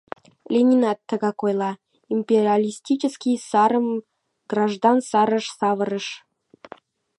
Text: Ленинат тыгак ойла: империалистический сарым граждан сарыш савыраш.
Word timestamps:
Ленинат 0.53 0.99
тыгак 1.09 1.39
ойла: 1.45 1.71
империалистический 2.15 3.35
сарым 3.49 3.87
граждан 4.51 4.97
сарыш 5.09 5.45
савыраш. 5.57 6.07